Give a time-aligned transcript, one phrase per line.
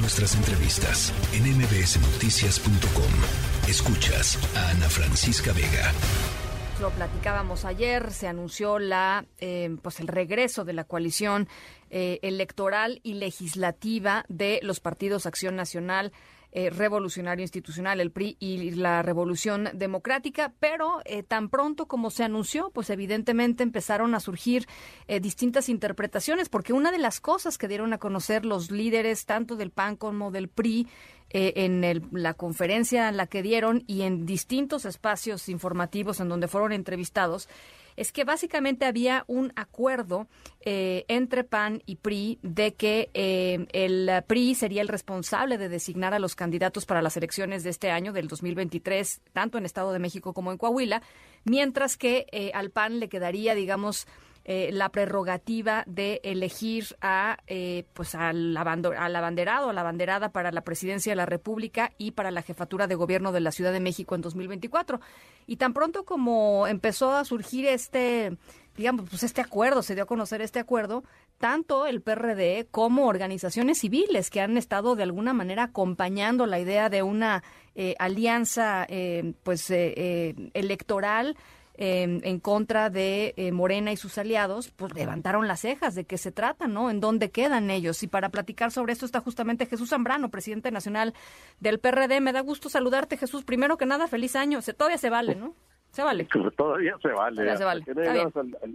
[0.00, 3.68] Nuestras entrevistas en mbsnoticias.com.
[3.68, 5.92] Escuchas a Ana Francisca Vega.
[6.80, 11.48] Lo platicábamos ayer, se anunció la, eh, pues el regreso de la coalición
[11.90, 16.12] eh, electoral y legislativa de los partidos Acción Nacional,
[16.50, 22.24] eh, revolucionario institucional, el PRI y la Revolución Democrática, pero eh, tan pronto como se
[22.24, 24.66] anunció, pues evidentemente empezaron a surgir
[25.08, 29.56] eh, distintas interpretaciones, porque una de las cosas que dieron a conocer los líderes tanto
[29.56, 30.88] del PAN como del PRI
[31.30, 36.72] en la conferencia en la que dieron y en distintos espacios informativos en donde fueron
[36.72, 37.50] entrevistados,
[37.98, 40.28] es que básicamente había un acuerdo
[40.60, 46.14] eh, entre PAN y PRI de que eh, el PRI sería el responsable de designar
[46.14, 49.98] a los candidatos para las elecciones de este año, del 2023, tanto en Estado de
[49.98, 51.02] México como en Coahuila,
[51.42, 54.06] mientras que eh, al PAN le quedaría, digamos,
[54.50, 60.50] eh, la prerrogativa de elegir a eh, pues al, al abanderado, a la abanderada para
[60.52, 63.80] la presidencia de la República y para la jefatura de gobierno de la Ciudad de
[63.80, 65.02] México en 2024.
[65.46, 68.38] Y tan pronto como empezó a surgir este
[68.74, 71.04] digamos, pues este acuerdo, se dio a conocer este acuerdo,
[71.36, 76.88] tanto el PRD como organizaciones civiles que han estado de alguna manera acompañando la idea
[76.88, 77.42] de una
[77.74, 78.86] eh, alianza
[79.42, 81.36] pues electoral
[81.80, 86.32] en contra de eh, Morena y sus aliados, pues levantaron las cejas de qué se
[86.32, 86.90] trata, ¿no?
[86.90, 88.02] ¿En dónde quedan ellos?
[88.02, 91.14] Y para platicar sobre esto está justamente Jesús Zambrano, presidente nacional
[91.60, 92.20] del PRD.
[92.20, 93.44] Me da gusto saludarte, Jesús.
[93.44, 94.60] Primero que nada, feliz año.
[94.60, 95.54] Se, todavía se vale, ¿no?
[95.90, 96.26] Se vale.
[96.56, 97.36] Todavía se vale.
[97.36, 97.84] Todavía se vale.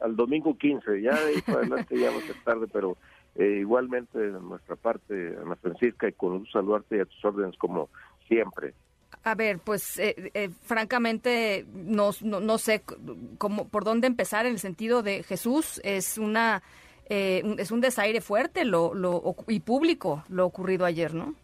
[0.00, 2.98] Al, domingo 15, ya de ahí para adelante ya va a ser tarde, pero
[3.36, 7.56] eh, igualmente de nuestra parte, Ana Francisca, y con un saludarte y a tus órdenes
[7.56, 7.88] como
[8.28, 8.74] siempre.
[9.22, 12.82] A ver, pues eh, eh, francamente no, no, sé
[13.36, 16.62] cómo, por dónde empezar en el sentido de Jesús es una
[17.10, 21.34] eh, es un desaire fuerte lo, lo, y público lo ocurrido ayer, ¿no?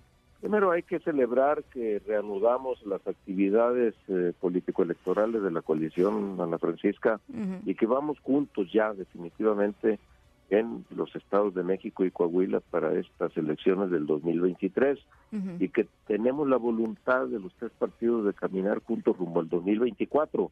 [0.40, 3.94] Primero hay que celebrar que reanudamos las actividades
[4.38, 7.20] político-electorales de la coalición Ana Francisca
[7.64, 9.98] y que vamos juntos ya definitivamente
[10.50, 14.98] en los estados de México y Coahuila para estas elecciones del 2023
[15.58, 20.50] y que tenemos la voluntad de los tres partidos de caminar juntos rumbo al 2024.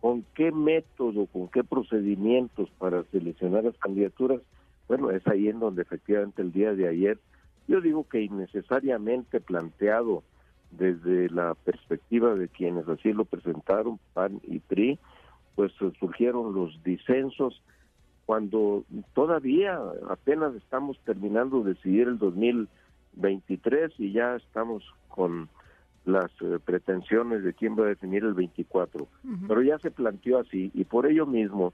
[0.00, 4.40] ¿Con qué método, con qué procedimientos para seleccionar las candidaturas?
[4.88, 7.18] Bueno, es ahí en donde efectivamente el día de ayer,
[7.68, 10.22] yo digo que innecesariamente planteado
[10.70, 14.98] desde la perspectiva de quienes así lo presentaron, PAN y PRI,
[15.54, 17.62] pues surgieron los disensos,
[18.26, 25.48] cuando todavía apenas estamos terminando de decidir el 2023 y ya estamos con
[26.04, 29.06] las eh, pretensiones de quién va a definir el 24.
[29.46, 31.72] Pero ya se planteó así y por ello mismo,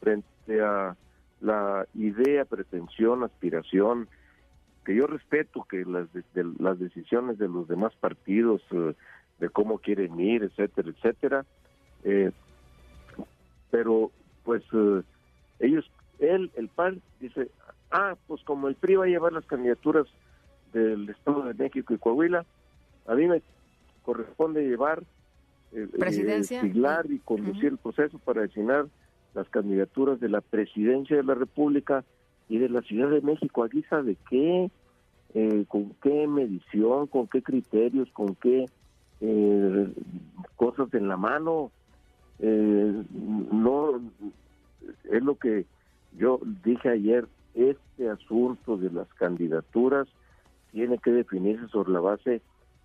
[0.00, 0.96] frente a
[1.40, 4.08] la idea, pretensión, aspiración,
[4.84, 6.08] que yo respeto que las,
[6.58, 8.94] las decisiones de los demás partidos, eh,
[9.40, 11.46] de cómo quieren ir, etcétera, etcétera,
[12.04, 12.30] eh,
[13.70, 14.10] pero
[14.44, 15.04] pues el
[16.78, 17.50] PAN, dice,
[17.90, 20.06] ah, pues como el PRI va a llevar las candidaturas
[20.72, 22.46] del Estado de México y Coahuila,
[23.08, 23.42] a mí me
[24.04, 25.02] corresponde llevar,
[25.72, 26.60] eh, ¿Presidencia?
[26.60, 28.86] siglar y conducir el proceso para designar
[29.34, 32.04] las candidaturas de la presidencia de la República
[32.48, 33.64] y de la Ciudad de México.
[33.64, 34.70] ¿A guisa de qué?
[35.34, 37.08] Eh, ¿Con qué medición?
[37.08, 38.08] ¿Con qué criterios?
[38.12, 38.66] ¿Con qué
[39.20, 39.92] eh,
[40.54, 41.72] cosas en la mano?
[42.40, 44.00] no
[45.10, 45.66] es lo que
[46.18, 50.08] yo dije ayer, este asunto de las candidaturas
[50.72, 52.42] tiene que definirse sobre la base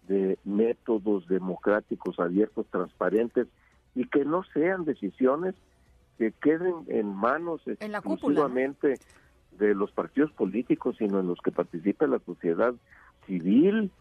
[0.08, 3.48] de métodos democráticos abiertos, transparentes
[3.96, 5.56] y que no sean decisiones
[6.18, 9.00] que queden en manos exclusivamente
[9.58, 12.74] de los partidos políticos, sino en los que participa la sociedad
[13.26, 13.92] civil.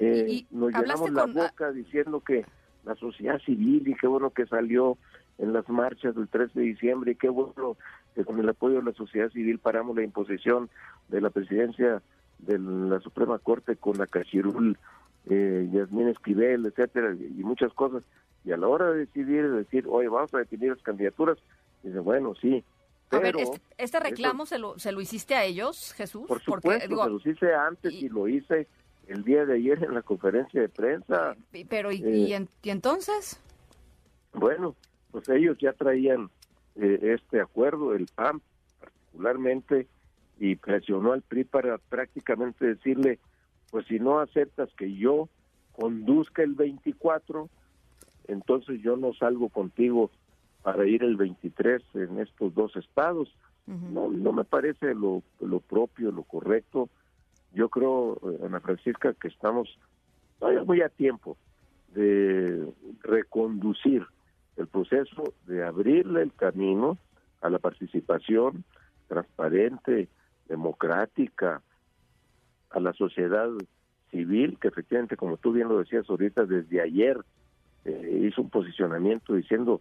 [0.00, 2.44] Eh, nos llenamos la boca diciendo que
[2.84, 4.96] la sociedad civil y qué bueno que salió
[5.38, 7.76] en las marchas del 13 de diciembre y qué bueno
[8.14, 10.68] que con el apoyo de la sociedad civil paramos la imposición
[11.08, 12.02] de la presidencia
[12.38, 14.76] de la Suprema Corte con la Cachirul,
[15.30, 18.02] eh, Yasmín Esquivel, etcétera, y muchas cosas.
[18.44, 21.38] Y a la hora de decidir, decir, oye, vamos a definir las candidaturas,
[21.82, 22.64] dice, bueno, sí.
[23.10, 26.26] a ver, este, este reclamo se, lo, se lo hiciste a ellos, Jesús.
[26.26, 28.66] Por supuesto, se lo hice antes y, lo hice
[29.06, 31.36] el día de ayer en la conferencia de prensa.
[31.68, 33.40] Pero, ¿y, y eh, entonces?
[34.32, 34.74] Bueno,
[35.12, 36.30] pues ellos ya traían
[36.74, 38.40] eh, este acuerdo, el PAN
[38.80, 39.86] particularmente,
[40.40, 43.20] y presionó al PRI para prácticamente decirle,
[43.70, 45.28] pues si no aceptas que yo
[45.72, 47.48] conduzca el 24,
[48.26, 50.10] entonces yo no salgo contigo
[50.62, 53.32] para ir el 23 en estos dos estados.
[53.66, 56.88] No, no me parece lo, lo propio, lo correcto.
[57.54, 59.78] yo creo, Ana Francisca, que estamos
[60.40, 61.36] todavía muy a tiempo
[61.94, 62.72] de
[63.02, 64.04] reconducir
[64.56, 66.98] el proceso de abrirle el camino
[67.40, 68.64] a la participación
[69.08, 70.08] transparente,
[70.48, 71.62] democrática,
[72.70, 73.48] a la sociedad
[74.10, 77.18] civil, que efectivamente, como tú bien lo decías ahorita, desde ayer
[77.84, 79.80] eh, hizo un posicionamiento diciendo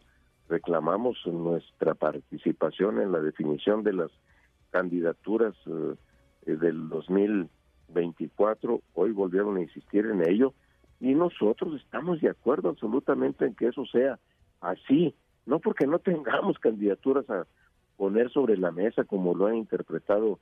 [0.49, 4.11] reclamamos nuestra participación en la definición de las
[4.69, 10.53] candidaturas eh, del 2024, hoy volvieron a insistir en ello,
[10.99, 14.19] y nosotros estamos de acuerdo absolutamente en que eso sea
[14.61, 15.15] así,
[15.45, 17.45] no porque no tengamos candidaturas a
[17.97, 20.39] poner sobre la mesa como lo han interpretado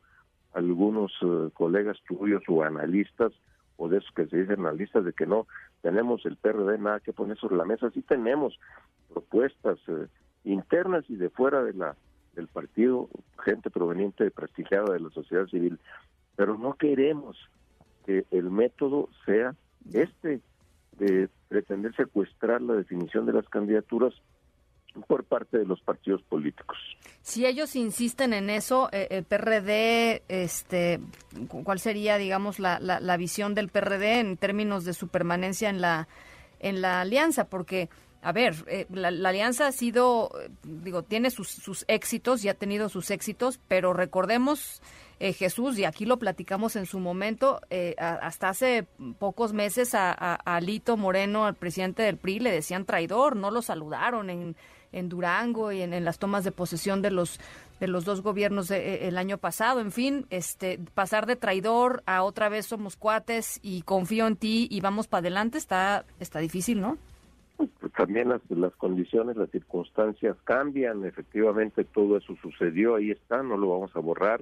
[0.54, 3.34] algunos eh, colegas tuyos o analistas
[3.78, 5.48] o de esos que se dicen analistas de que no
[5.82, 8.60] tenemos el PRD nada que poner sobre la mesa, sí tenemos
[9.12, 10.08] propuestas eh,
[10.44, 11.96] internas y de fuera de la
[12.36, 13.10] del partido,
[13.44, 15.80] gente proveniente prestigiada de la sociedad civil,
[16.36, 17.38] pero no queremos
[18.06, 19.56] que el método sea
[19.92, 20.42] este
[21.00, 24.14] de pretender secuestrar la definición de las candidaturas
[25.08, 26.78] por parte de los partidos políticos.
[27.22, 31.00] Si ellos insisten en eso, eh, el PRD, este,
[31.64, 36.08] ¿cuál sería, digamos, la, la, visión del PRD en términos de su permanencia en la
[36.60, 37.50] en la alianza?
[37.50, 37.90] Porque,
[38.22, 40.32] a ver, eh, la, alianza ha sido,
[40.64, 44.82] digo, tiene sus, sus éxitos y ha tenido sus éxitos, pero recordemos
[45.22, 48.88] eh, Jesús, y aquí lo platicamos en su momento, eh, hasta hace
[49.20, 54.30] pocos meses a, Alito Moreno, al presidente del PRI, le decían traidor, no lo saludaron
[54.30, 54.56] en,
[54.94, 57.40] en Durango y en, las tomas de posesión de los
[57.82, 62.24] de los dos gobiernos eh, el año pasado, en fin, este pasar de traidor a
[62.24, 66.82] otra vez somos cuates y confío en ti y vamos para adelante está está difícil,
[66.82, 66.98] ¿no?
[68.00, 73.72] También las, las condiciones, las circunstancias cambian, efectivamente todo eso sucedió, ahí está, no lo
[73.72, 74.42] vamos a borrar.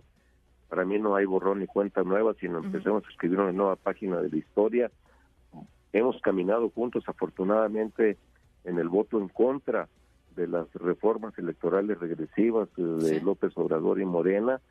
[0.70, 4.22] Para mí no hay borrón ni cuenta nueva, sino empecemos a escribir una nueva página
[4.22, 4.92] de la historia.
[5.92, 8.18] Hemos caminado juntos, afortunadamente,
[8.64, 9.90] en el voto en contra
[10.36, 14.62] de las reformas electorales regresivas eh, de López Obrador y Morena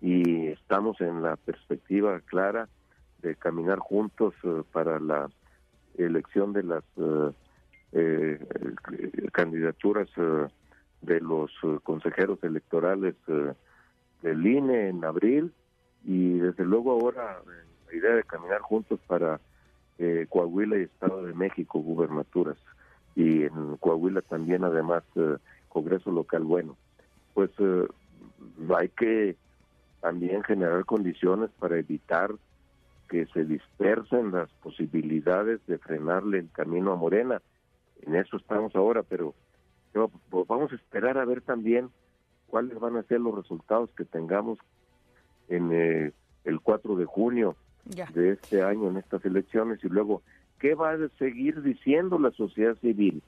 [0.00, 2.70] y estamos en la perspectiva clara
[3.20, 5.28] de caminar juntos eh, para la
[5.98, 6.84] elección de las
[7.92, 8.38] eh,
[9.32, 10.08] candidaturas
[11.02, 11.50] de los
[11.82, 13.14] consejeros electorales
[14.22, 15.52] del INE en abril
[16.04, 19.40] y desde luego ahora eh, la idea de caminar juntos para
[19.98, 22.56] eh, Coahuila y Estado de México, gubernaturas,
[23.14, 25.36] y en Coahuila también además eh,
[25.68, 26.44] Congreso local.
[26.44, 26.76] Bueno,
[27.34, 27.50] pues
[28.76, 29.36] hay que
[30.02, 32.30] también generar condiciones para evitar
[33.08, 37.40] que se dispersen las posibilidades de frenarle el camino a Morena.
[38.02, 39.34] En eso estamos ahora, pero
[40.48, 41.90] vamos a esperar a ver también
[42.46, 44.58] cuáles van a ser los resultados que tengamos
[45.48, 46.12] en eh,
[46.44, 49.82] el 4 de junio de este año en estas elecciones.
[49.82, 50.22] Y luego
[50.58, 53.22] qué va a seguir diciendo la sociedad civil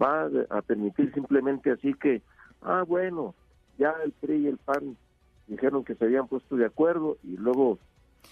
[0.00, 2.20] va a permitir simplemente así que
[2.60, 3.34] ah bueno
[3.78, 4.96] ya el PRI y el PAN
[5.46, 7.78] dijeron que se habían puesto de acuerdo y luego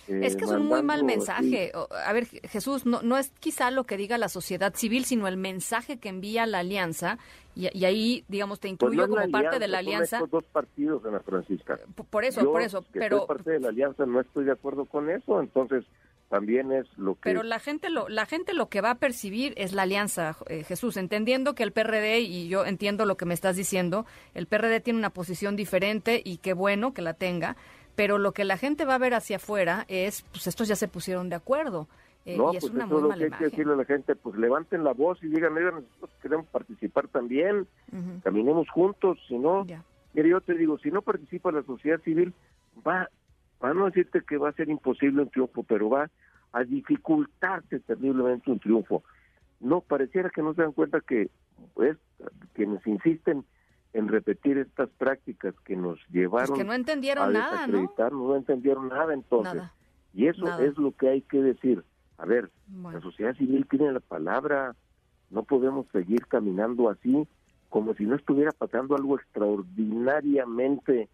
[0.08, 1.72] es que es un muy mal mensaje.
[2.04, 5.36] A ver, Jesús, no, no es quizá lo que diga la sociedad civil, sino el
[5.36, 7.18] mensaje que envía la alianza,
[7.56, 10.18] y, ahí, digamos, te pues incluyo como parte de la alianza.
[10.18, 11.80] Son dos partidos, Ana Francisca.
[12.10, 12.82] Por eso, por eso.
[12.92, 15.86] Que pero soy parte de la alianza, no estoy de acuerdo con eso, entonces
[16.28, 17.20] también es lo que...
[17.22, 20.64] Pero la gente lo, la gente lo que va a percibir es la alianza, eh,
[20.64, 24.04] Jesús, entendiendo que el PRD, y yo entiendo lo que me estás diciendo,
[24.34, 27.56] el PRD tiene una posición diferente y qué bueno que la tenga,
[27.96, 30.86] pero lo que la gente va a ver hacia afuera es, pues estos ya se
[30.86, 31.88] pusieron de acuerdo.
[32.26, 33.84] Eh, no, y es pues una eso muy lo que hay que decirle a la
[33.84, 37.66] gente, pues levanten la voz y digan, mira, nosotros queremos participar también,
[38.22, 39.64] caminemos juntos, si no,
[40.12, 42.34] mire, yo te digo, si no participa la sociedad civil,
[42.86, 43.08] va,
[43.62, 46.10] va a no decirte que va a ser imposible un triunfo, pero va
[46.52, 49.04] a dificultarse terriblemente un triunfo.
[49.60, 51.30] No, pareciera que no se dan cuenta que
[51.74, 51.96] pues,
[52.54, 53.44] quienes insisten
[53.92, 57.90] en repetir estas prácticas que nos llevaron que no entendieron a nada, ¿no?
[58.10, 58.36] ¿no?
[58.36, 59.62] entendieron nada entonces.
[60.12, 61.82] Y eso es lo que hay que decir.
[62.18, 62.50] A ver,
[62.82, 64.74] la sociedad civil tiene la palabra,
[65.30, 67.26] no podemos seguir caminando así
[67.68, 71.08] como si no estuviera pasando algo extraordinariamente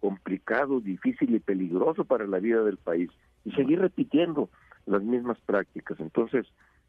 [0.00, 3.10] complicado, difícil y peligroso para la vida del país
[3.44, 4.48] y seguir repitiendo
[4.86, 6.00] las mismas prácticas.
[6.00, 6.46] Entonces,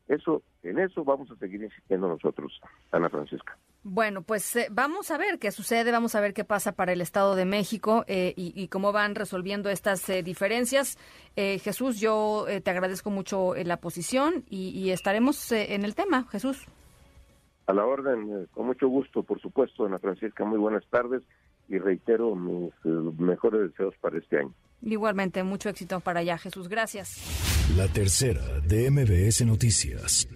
[0.07, 2.59] eso, en eso vamos a seguir insistiendo nosotros,
[2.91, 3.57] Ana Francisca.
[3.83, 6.99] Bueno, pues eh, vamos a ver qué sucede, vamos a ver qué pasa para el
[6.99, 10.97] Estado de México eh, y, cómo van resolviendo estas eh, diferencias.
[11.35, 16.67] Jesús, yo te agradezco mucho la posición y, y estaremos en el tema, Jesús.
[17.65, 21.21] A la orden, con mucho gusto, por supuesto, Ana Francisca, muy buenas tardes
[21.69, 22.73] y reitero mis
[23.17, 24.53] mejores deseos para este año.
[24.81, 26.67] Igualmente, mucho éxito para allá, Jesús.
[26.67, 27.69] Gracias.
[27.77, 30.27] La tercera de MBS Noticias.